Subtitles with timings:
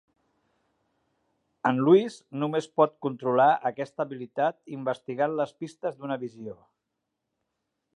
[1.71, 6.63] En Louis només pot controlar aquesta habilitat investigant les pistes d'una visió.